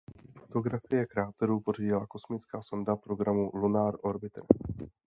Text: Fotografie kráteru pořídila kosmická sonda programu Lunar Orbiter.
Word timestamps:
Fotografie 0.45 1.05
kráteru 1.07 1.59
pořídila 1.59 2.07
kosmická 2.07 2.63
sonda 2.63 2.95
programu 2.95 3.51
Lunar 3.53 3.95
Orbiter. 4.01 4.43